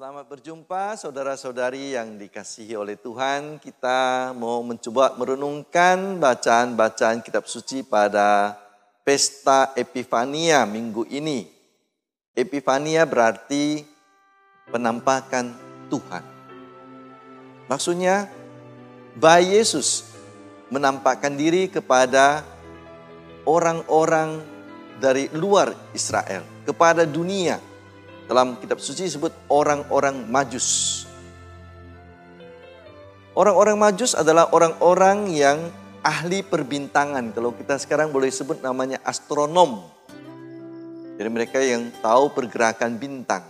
Selamat 0.00 0.32
berjumpa 0.32 0.96
saudara-saudari 0.96 1.92
yang 1.92 2.16
dikasihi 2.16 2.72
oleh 2.72 2.96
Tuhan. 2.96 3.60
Kita 3.60 4.32
mau 4.32 4.64
mencoba 4.64 5.12
merenungkan 5.20 6.16
bacaan-bacaan 6.16 7.20
kitab 7.20 7.44
suci 7.44 7.84
pada 7.84 8.56
pesta 9.04 9.76
Epifania 9.76 10.64
minggu 10.64 11.04
ini. 11.04 11.52
Epifania 12.32 13.04
berarti 13.04 13.84
penampakan 14.72 15.52
Tuhan. 15.92 16.24
Maksudnya 17.68 18.24
bayi 19.20 19.60
Yesus 19.60 20.16
menampakkan 20.72 21.36
diri 21.36 21.68
kepada 21.68 22.40
orang-orang 23.44 24.40
dari 24.96 25.28
luar 25.36 25.76
Israel, 25.92 26.40
kepada 26.64 27.04
dunia 27.04 27.60
dalam 28.30 28.54
kitab 28.62 28.78
suci 28.78 29.10
disebut 29.10 29.34
orang-orang 29.50 30.22
majus. 30.30 31.02
Orang-orang 33.34 33.74
majus 33.74 34.14
adalah 34.14 34.54
orang-orang 34.54 35.34
yang 35.34 35.58
ahli 36.06 36.46
perbintangan. 36.46 37.34
Kalau 37.34 37.50
kita 37.50 37.74
sekarang 37.82 38.14
boleh 38.14 38.30
sebut 38.30 38.62
namanya 38.62 39.02
astronom. 39.02 39.82
Jadi 41.18 41.26
mereka 41.26 41.58
yang 41.58 41.90
tahu 41.98 42.30
pergerakan 42.30 42.94
bintang. 42.94 43.42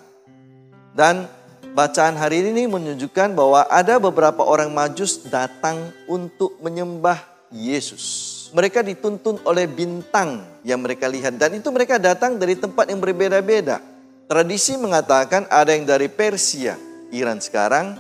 Dan 0.97 1.29
bacaan 1.77 2.17
hari 2.17 2.41
ini 2.41 2.65
menunjukkan 2.65 3.37
bahwa 3.37 3.69
ada 3.69 4.01
beberapa 4.01 4.49
orang 4.49 4.73
majus 4.73 5.29
datang 5.29 5.93
untuk 6.09 6.57
menyembah 6.65 7.21
Yesus. 7.53 8.49
Mereka 8.57 8.81
dituntun 8.81 9.45
oleh 9.45 9.69
bintang 9.69 10.41
yang 10.65 10.81
mereka 10.81 11.05
lihat. 11.05 11.37
Dan 11.37 11.61
itu 11.61 11.69
mereka 11.69 12.01
datang 12.01 12.41
dari 12.41 12.57
tempat 12.57 12.89
yang 12.89 12.99
berbeda-beda. 12.99 13.90
Tradisi 14.31 14.79
mengatakan 14.79 15.51
ada 15.51 15.75
yang 15.75 15.83
dari 15.83 16.07
Persia, 16.07 16.79
Iran 17.11 17.43
sekarang, 17.43 17.99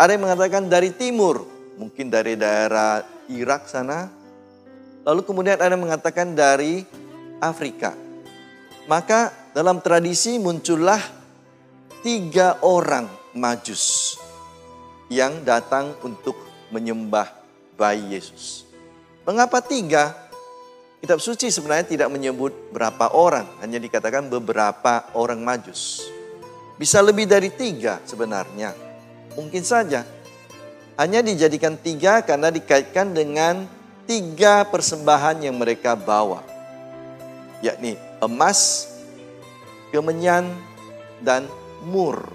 ada 0.00 0.08
yang 0.08 0.24
mengatakan 0.24 0.64
dari 0.64 0.96
timur, 0.96 1.44
mungkin 1.76 2.08
dari 2.08 2.40
daerah 2.40 3.04
Irak 3.28 3.68
sana. 3.68 4.08
Lalu 5.04 5.20
kemudian 5.28 5.60
ada 5.60 5.76
yang 5.76 5.84
mengatakan 5.84 6.32
dari 6.32 6.88
Afrika. 7.36 7.92
Maka 8.88 9.28
dalam 9.52 9.84
tradisi 9.84 10.40
muncullah 10.40 11.04
tiga 12.00 12.56
orang 12.64 13.12
majus 13.36 14.16
yang 15.12 15.44
datang 15.44 15.92
untuk 16.00 16.32
menyembah 16.72 17.28
bayi 17.76 18.16
Yesus. 18.16 18.64
Mengapa 19.28 19.60
tiga? 19.60 20.16
Kitab 21.02 21.18
suci 21.18 21.50
sebenarnya 21.50 21.98
tidak 21.98 22.14
menyebut 22.14 22.70
berapa 22.70 23.10
orang, 23.10 23.42
hanya 23.58 23.82
dikatakan 23.82 24.30
beberapa 24.30 25.10
orang 25.18 25.42
majus. 25.42 26.06
Bisa 26.78 27.02
lebih 27.02 27.26
dari 27.26 27.50
tiga 27.50 27.98
sebenarnya. 28.06 28.70
Mungkin 29.34 29.66
saja. 29.66 30.06
Hanya 30.94 31.18
dijadikan 31.18 31.74
tiga 31.74 32.22
karena 32.22 32.54
dikaitkan 32.54 33.10
dengan 33.10 33.66
tiga 34.06 34.62
persembahan 34.62 35.42
yang 35.42 35.58
mereka 35.58 35.98
bawa. 35.98 36.46
Yakni 37.66 37.98
emas, 38.22 38.86
kemenyan, 39.90 40.54
dan 41.18 41.50
mur. 41.82 42.30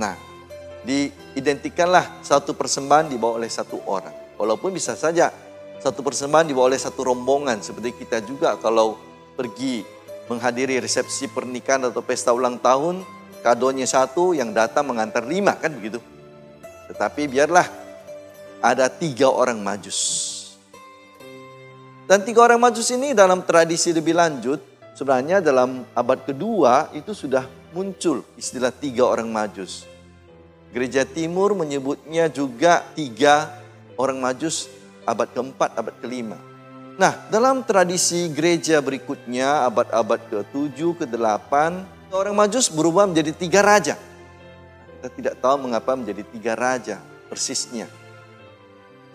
Nah, 0.00 0.16
diidentikanlah 0.88 2.24
satu 2.24 2.56
persembahan 2.56 3.12
dibawa 3.12 3.36
oleh 3.36 3.52
satu 3.52 3.84
orang. 3.84 4.16
Walaupun 4.40 4.72
bisa 4.72 4.96
saja 4.96 5.28
satu 5.82 5.98
persembahan 6.06 6.46
dibawa 6.46 6.70
oleh 6.70 6.78
satu 6.78 7.10
rombongan. 7.10 7.58
Seperti 7.58 8.06
kita 8.06 8.22
juga 8.22 8.54
kalau 8.62 8.94
pergi 9.34 9.82
menghadiri 10.30 10.78
resepsi 10.78 11.26
pernikahan 11.26 11.90
atau 11.90 12.00
pesta 12.00 12.30
ulang 12.30 12.62
tahun 12.62 13.02
kadonya 13.42 13.90
satu 13.90 14.30
yang 14.32 14.54
datang 14.54 14.86
mengantar 14.86 15.26
lima 15.26 15.58
kan 15.58 15.74
begitu? 15.74 15.98
Tetapi 16.86 17.26
biarlah 17.26 17.66
ada 18.62 18.86
tiga 18.86 19.26
orang 19.26 19.58
majus. 19.58 20.30
Dan 22.06 22.22
tiga 22.22 22.46
orang 22.46 22.62
majus 22.62 22.94
ini 22.94 23.10
dalam 23.10 23.42
tradisi 23.42 23.90
lebih 23.90 24.14
lanjut 24.14 24.62
sebenarnya 24.94 25.42
dalam 25.42 25.82
abad 25.98 26.22
kedua 26.22 26.94
itu 26.94 27.10
sudah 27.10 27.42
muncul 27.74 28.22
istilah 28.38 28.70
tiga 28.70 29.02
orang 29.10 29.26
majus. 29.26 29.90
Gereja 30.70 31.02
timur 31.04 31.58
menyebutnya 31.58 32.30
juga 32.30 32.86
tiga 32.94 33.50
orang 33.98 34.22
majus 34.22 34.70
abad 35.06 35.28
keempat, 35.30 35.74
abad 35.74 35.94
kelima. 35.98 36.38
Nah, 37.00 37.16
dalam 37.32 37.64
tradisi 37.64 38.28
gereja 38.28 38.76
berikutnya, 38.84 39.64
abad-abad 39.64 40.20
ke-7, 40.28 40.76
ke-8, 40.76 41.52
orang 42.12 42.34
majus 42.36 42.68
berubah 42.68 43.08
menjadi 43.08 43.32
tiga 43.32 43.64
raja. 43.64 43.96
Kita 45.00 45.08
tidak 45.08 45.34
tahu 45.40 45.66
mengapa 45.66 45.96
menjadi 45.96 46.22
tiga 46.28 46.52
raja 46.52 47.00
persisnya. 47.32 47.88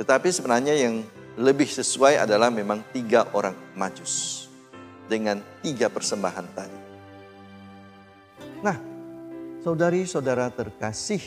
Tetapi 0.02 0.28
sebenarnya 0.34 0.74
yang 0.74 1.06
lebih 1.38 1.70
sesuai 1.70 2.18
adalah 2.18 2.50
memang 2.50 2.82
tiga 2.90 3.30
orang 3.32 3.54
majus. 3.78 4.46
Dengan 5.08 5.40
tiga 5.64 5.88
persembahan 5.88 6.48
tadi. 6.52 6.80
Nah, 8.60 8.76
saudari-saudara 9.64 10.52
terkasih, 10.52 11.24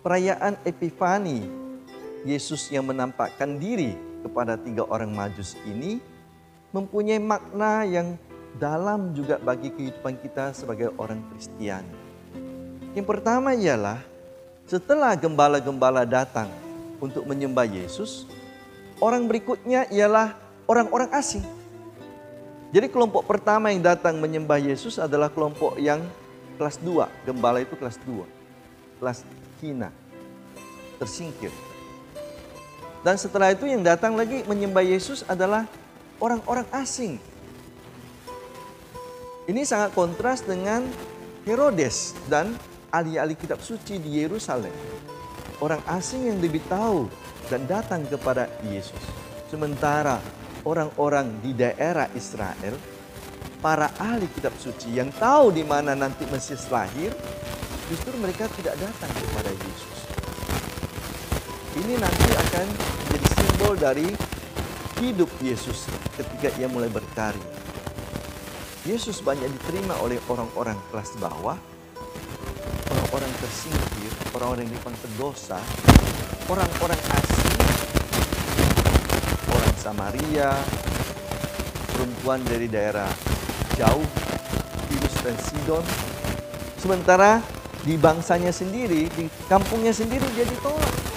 perayaan 0.00 0.56
Epifani 0.64 1.61
Yesus 2.22 2.70
yang 2.70 2.86
menampakkan 2.86 3.58
diri 3.58 3.98
kepada 4.22 4.54
tiga 4.54 4.86
orang 4.86 5.10
majus 5.10 5.58
ini 5.66 5.98
mempunyai 6.70 7.18
makna 7.18 7.82
yang 7.82 8.14
dalam 8.56 9.10
juga 9.16 9.40
bagi 9.40 9.72
kehidupan 9.72 10.20
kita 10.20 10.54
sebagai 10.54 10.92
orang 11.00 11.20
Kristiani. 11.32 11.96
Yang 12.92 13.06
pertama 13.08 13.56
ialah 13.56 14.00
setelah 14.68 15.16
gembala-gembala 15.16 16.04
datang 16.04 16.48
untuk 17.02 17.26
menyembah 17.26 17.66
Yesus, 17.66 18.28
orang 19.02 19.26
berikutnya 19.26 19.88
ialah 19.90 20.36
orang-orang 20.70 21.10
asing. 21.16 21.42
Jadi 22.72 22.88
kelompok 22.88 23.28
pertama 23.28 23.68
yang 23.68 23.84
datang 23.84 24.16
menyembah 24.16 24.56
Yesus 24.56 24.96
adalah 24.96 25.28
kelompok 25.28 25.76
yang 25.76 26.00
kelas 26.56 26.80
2. 26.80 27.28
Gembala 27.28 27.60
itu 27.60 27.76
kelas 27.76 28.00
2. 28.08 28.24
Kelas 28.96 29.28
hina. 29.60 29.92
Tersingkir. 30.96 31.52
Dan 33.02 33.18
setelah 33.18 33.50
itu 33.50 33.66
yang 33.66 33.82
datang 33.82 34.14
lagi 34.14 34.46
menyembah 34.46 34.86
Yesus 34.86 35.26
adalah 35.26 35.66
orang-orang 36.22 36.66
asing. 36.70 37.18
Ini 39.50 39.66
sangat 39.66 39.90
kontras 39.90 40.46
dengan 40.46 40.86
Herodes 41.42 42.14
dan 42.30 42.54
ahli-ahli 42.94 43.34
kitab 43.34 43.58
suci 43.58 43.98
di 43.98 44.22
Yerusalem. 44.22 44.70
Orang 45.58 45.82
asing 45.90 46.30
yang 46.30 46.38
lebih 46.38 46.62
tahu 46.70 47.10
dan 47.50 47.66
datang 47.66 48.06
kepada 48.06 48.46
Yesus. 48.62 49.02
Sementara 49.50 50.22
orang-orang 50.62 51.42
di 51.42 51.58
daerah 51.58 52.06
Israel, 52.14 52.78
para 53.58 53.90
ahli 53.98 54.30
kitab 54.30 54.54
suci 54.62 54.94
yang 54.94 55.10
tahu 55.18 55.50
di 55.50 55.66
mana 55.66 55.98
nanti 55.98 56.22
Mesias 56.30 56.70
lahir, 56.70 57.10
justru 57.90 58.14
mereka 58.22 58.46
tidak 58.54 58.78
datang 58.78 59.10
kepada 59.10 59.50
Yesus. 59.50 60.11
Ini 61.72 61.96
nanti 61.96 62.28
akan 62.36 62.66
menjadi 63.08 63.28
simbol 63.32 63.72
dari 63.80 64.08
hidup 65.00 65.32
Yesus 65.40 65.88
ketika 66.20 66.52
ia 66.60 66.68
mulai 66.68 66.92
berkarya. 66.92 67.48
Yesus 68.84 69.24
banyak 69.24 69.46
diterima 69.46 69.96
oleh 70.04 70.20
orang-orang 70.28 70.76
kelas 70.92 71.16
bawah, 71.16 71.56
orang-orang 72.92 73.32
tersingkir, 73.40 74.12
orang-orang 74.36 74.68
yang 74.68 74.74
dipanggil 74.74 75.10
dosa, 75.16 75.56
orang-orang 76.50 77.00
asing, 77.14 77.60
orang 79.48 79.74
Samaria, 79.80 80.50
perempuan 81.94 82.42
dari 82.44 82.66
daerah 82.66 83.08
jauh, 83.78 84.08
Tirus 84.90 85.14
dan 85.24 85.36
Sidon. 85.40 85.84
Sementara 86.76 87.38
di 87.86 87.94
bangsanya 87.94 88.50
sendiri, 88.50 89.08
di 89.14 89.30
kampungnya 89.46 89.94
sendiri 89.94 90.26
dia 90.34 90.44
ditolak. 90.44 91.11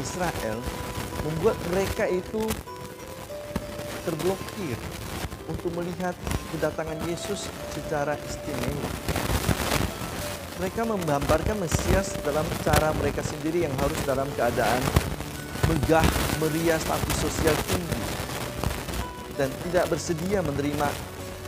Israel 0.00 0.58
membuat 1.26 1.56
mereka 1.72 2.06
itu 2.06 2.42
terblokir 4.06 4.78
untuk 5.50 5.70
melihat 5.74 6.14
kedatangan 6.54 6.98
Yesus 7.06 7.50
secara 7.74 8.14
istimewa. 8.26 8.90
Mereka 10.56 10.88
menggambarkan 10.88 11.60
Mesias 11.60 12.16
dalam 12.24 12.46
cara 12.64 12.88
mereka 12.96 13.20
sendiri 13.20 13.68
yang 13.68 13.74
harus 13.76 13.98
dalam 14.08 14.24
keadaan 14.38 14.80
megah, 15.68 16.06
meriah, 16.40 16.80
status 16.80 17.16
sosial 17.20 17.56
tinggi. 17.68 18.00
Dan 19.36 19.52
tidak 19.68 19.92
bersedia 19.92 20.40
menerima 20.40 20.88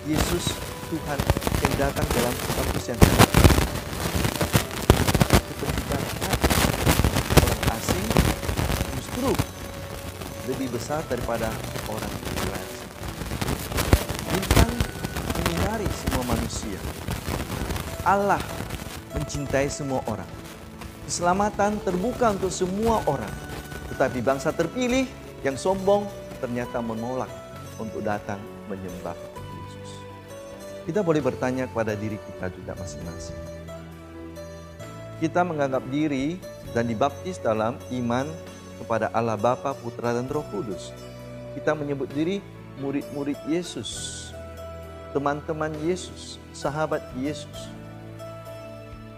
Yesus 0.05 0.53
Tuhan 0.93 1.19
yang 1.65 1.75
datang 1.81 2.07
dalam 2.13 2.35
status 2.37 2.85
yang 2.93 3.01
tinggi. 3.01 3.38
lebih 10.59 10.75
besar 10.75 11.07
daripada 11.07 11.47
orang 11.87 12.15
lain. 12.51 12.71
Bintang 14.27 14.73
menyinari 15.39 15.87
semua 15.87 16.35
manusia. 16.35 16.81
Allah 18.03 18.43
mencintai 19.15 19.71
semua 19.71 20.03
orang. 20.11 20.27
Keselamatan 21.07 21.79
terbuka 21.87 22.35
untuk 22.35 22.51
semua 22.51 23.07
orang. 23.07 23.31
Tetapi 23.95 24.19
bangsa 24.19 24.51
terpilih 24.51 25.07
yang 25.47 25.55
sombong 25.55 26.11
ternyata 26.43 26.83
menolak 26.83 27.31
untuk 27.79 28.03
datang 28.03 28.43
menyembah 28.67 29.15
Yesus. 29.63 29.91
Kita 30.91 31.07
boleh 31.07 31.23
bertanya 31.23 31.71
kepada 31.71 31.95
diri 31.95 32.19
kita 32.19 32.51
juga 32.51 32.75
masing-masing. 32.75 33.39
Kita 35.23 35.47
menganggap 35.47 35.87
diri 35.87 36.43
dan 36.75 36.91
dibaptis 36.91 37.39
dalam 37.39 37.79
iman 37.95 38.27
kepada 38.79 39.11
Allah 39.11 39.35
Bapa, 39.35 39.75
Putra 39.75 40.15
dan 40.15 40.31
Roh 40.31 40.47
Kudus. 40.49 40.95
Kita 41.59 41.75
menyebut 41.75 42.07
diri 42.15 42.39
murid-murid 42.79 43.37
Yesus, 43.51 44.31
teman-teman 45.11 45.75
Yesus, 45.83 46.39
sahabat 46.55 47.03
Yesus. 47.19 47.69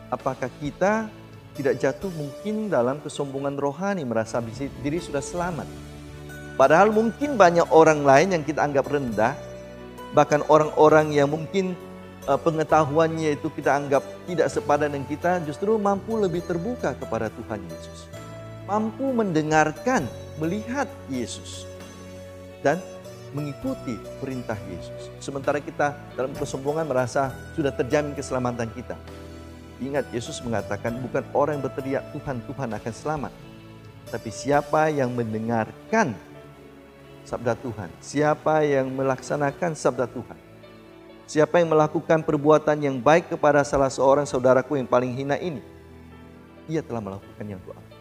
Apakah 0.09 0.49
kita 0.59 1.07
tidak 1.55 1.77
jatuh 1.79 2.11
mungkin 2.17 2.73
dalam 2.73 2.99
kesombongan 3.05 3.61
rohani 3.61 4.03
merasa 4.03 4.41
diri 4.83 4.99
sudah 4.99 5.23
selamat? 5.23 5.69
Padahal 6.57 6.93
mungkin 6.93 7.41
banyak 7.41 7.69
orang 7.73 8.05
lain 8.05 8.37
yang 8.37 8.45
kita 8.45 8.61
anggap 8.61 8.85
rendah, 8.91 9.33
bahkan 10.13 10.45
orang-orang 10.51 11.09
yang 11.15 11.31
mungkin 11.31 11.73
uh, 12.29 12.37
pengetahuannya 12.37 13.39
itu 13.39 13.49
kita 13.49 13.81
anggap 13.81 14.05
tidak 14.29 14.49
sepadan 14.53 14.93
dengan 14.93 15.09
kita, 15.09 15.41
justru 15.49 15.81
mampu 15.81 16.21
lebih 16.21 16.45
terbuka 16.45 16.93
kepada 17.01 17.33
Tuhan 17.33 17.65
Yesus. 17.65 18.20
Mampu 18.71 19.11
mendengarkan, 19.11 20.07
melihat 20.39 20.87
Yesus. 21.11 21.67
Dan 22.63 22.79
mengikuti 23.35 23.99
perintah 24.23 24.55
Yesus. 24.71 25.11
Sementara 25.19 25.59
kita 25.59 25.99
dalam 26.15 26.31
kesombongan 26.39 26.87
merasa 26.87 27.35
sudah 27.59 27.75
terjamin 27.75 28.15
keselamatan 28.15 28.71
kita. 28.71 28.95
Ingat 29.83 30.07
Yesus 30.15 30.39
mengatakan 30.47 31.03
bukan 31.03 31.27
orang 31.35 31.59
yang 31.59 31.67
berteriak 31.67 32.05
Tuhan, 32.15 32.47
Tuhan 32.47 32.71
akan 32.71 32.93
selamat. 32.95 33.33
Tapi 34.07 34.31
siapa 34.31 34.87
yang 34.87 35.11
mendengarkan 35.19 36.15
sabda 37.27 37.59
Tuhan. 37.59 37.91
Siapa 37.99 38.63
yang 38.63 38.87
melaksanakan 38.87 39.75
sabda 39.75 40.07
Tuhan. 40.07 40.39
Siapa 41.27 41.59
yang 41.59 41.75
melakukan 41.75 42.23
perbuatan 42.23 42.79
yang 42.87 43.03
baik 43.03 43.35
kepada 43.35 43.67
salah 43.67 43.91
seorang 43.91 44.31
saudaraku 44.31 44.79
yang 44.79 44.87
paling 44.87 45.11
hina 45.11 45.35
ini. 45.43 45.59
Ia 46.71 46.87
telah 46.87 47.03
melakukan 47.03 47.47
yang 47.51 47.59
doa. 47.67 48.00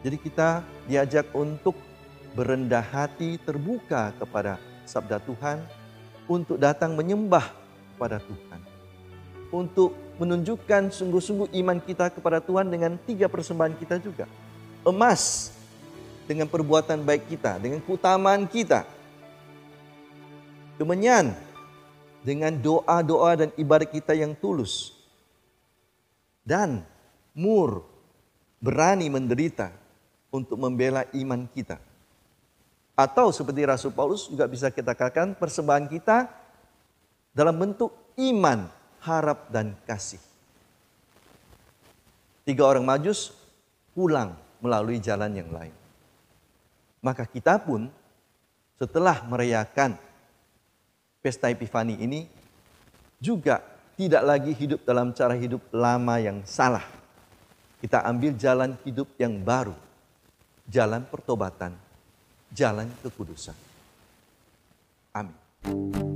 Jadi 0.00 0.16
kita 0.16 0.64
diajak 0.88 1.28
untuk 1.36 1.76
berendah 2.32 2.80
hati, 2.80 3.36
terbuka 3.36 4.16
kepada 4.16 4.56
sabda 4.88 5.20
Tuhan, 5.20 5.60
untuk 6.24 6.56
datang 6.56 6.96
menyembah 6.96 7.52
kepada 7.94 8.22
Tuhan. 8.22 8.60
Untuk 9.50 9.92
menunjukkan 10.22 10.94
sungguh-sungguh 10.94 11.52
iman 11.64 11.78
kita 11.82 12.08
kepada 12.14 12.38
Tuhan 12.38 12.70
dengan 12.70 12.94
tiga 13.02 13.26
persembahan 13.26 13.74
kita 13.76 13.98
juga. 13.98 14.30
Emas 14.86 15.52
dengan 16.24 16.46
perbuatan 16.46 17.02
baik 17.02 17.26
kita, 17.26 17.58
dengan 17.58 17.82
keutamaan 17.82 18.46
kita. 18.46 18.86
Kemenyan 20.78 21.34
dengan 22.24 22.56
doa-doa 22.56 23.36
dan 23.36 23.50
ibadah 23.58 23.88
kita 23.88 24.16
yang 24.16 24.32
tulus. 24.38 24.96
Dan 26.46 26.86
mur 27.36 27.84
berani 28.62 29.08
menderita 29.12 29.79
untuk 30.30 30.56
membela 30.56 31.04
iman 31.14 31.46
kita. 31.50 31.78
Atau 32.94 33.34
seperti 33.34 33.66
Rasul 33.66 33.92
Paulus 33.94 34.30
juga 34.30 34.46
bisa 34.46 34.70
kita 34.70 34.94
katakan 34.94 35.34
persembahan 35.34 35.86
kita 35.90 36.30
dalam 37.34 37.54
bentuk 37.58 37.94
iman, 38.18 38.66
harap 39.02 39.50
dan 39.50 39.74
kasih. 39.86 40.20
Tiga 42.44 42.66
orang 42.66 42.82
majus 42.82 43.30
pulang 43.94 44.34
melalui 44.58 44.98
jalan 44.98 45.32
yang 45.32 45.50
lain. 45.50 45.74
Maka 47.00 47.24
kita 47.24 47.56
pun 47.62 47.88
setelah 48.76 49.24
merayakan 49.24 49.96
pesta 51.24 51.48
Epifani 51.48 51.96
ini 52.00 52.28
juga 53.20 53.60
tidak 53.96 54.24
lagi 54.24 54.52
hidup 54.56 54.80
dalam 54.84 55.12
cara 55.12 55.36
hidup 55.36 55.60
lama 55.72 56.16
yang 56.16 56.40
salah. 56.48 56.84
Kita 57.80 58.04
ambil 58.04 58.36
jalan 58.36 58.76
hidup 58.84 59.08
yang 59.16 59.40
baru, 59.40 59.72
jalan 60.66 61.06
pertobatan 61.06 61.72
jalan 62.50 62.90
kekudusan. 63.02 63.54
Amin. 65.14 66.09